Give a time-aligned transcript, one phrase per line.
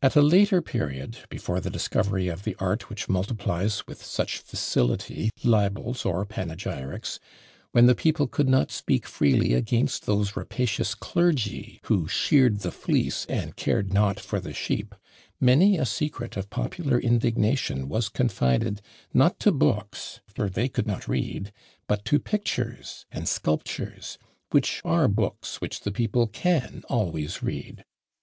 [0.00, 5.28] At a later period, before the discovery of the art which multiplies with such facility
[5.44, 7.18] libels or panegyrics,
[7.72, 13.26] when the people could not speak freely against those rapacious clergy who sheared the fleece
[13.28, 14.94] and cared not for the sheep,
[15.38, 18.80] many a secret of popular indignation was confided
[19.12, 21.52] not to books (for they could not read),
[21.86, 24.16] but to pictures and sculptures,
[24.52, 27.84] which are books which the people can always read.